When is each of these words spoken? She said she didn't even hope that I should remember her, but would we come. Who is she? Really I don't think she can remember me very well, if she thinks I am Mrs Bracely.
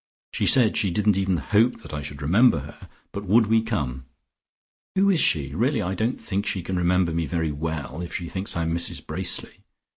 She 0.33 0.47
said 0.47 0.77
she 0.77 0.89
didn't 0.89 1.15
even 1.15 1.37
hope 1.37 1.83
that 1.83 1.93
I 1.93 2.01
should 2.01 2.23
remember 2.23 2.61
her, 2.61 2.89
but 3.11 3.25
would 3.27 3.45
we 3.45 3.61
come. 3.61 4.07
Who 4.95 5.11
is 5.11 5.19
she? 5.19 5.53
Really 5.53 5.79
I 5.79 5.93
don't 5.93 6.19
think 6.19 6.47
she 6.47 6.63
can 6.63 6.75
remember 6.75 7.13
me 7.13 7.27
very 7.27 7.51
well, 7.51 8.01
if 8.01 8.15
she 8.15 8.27
thinks 8.27 8.57
I 8.57 8.63
am 8.63 8.73
Mrs 8.73 9.05
Bracely. 9.05 9.59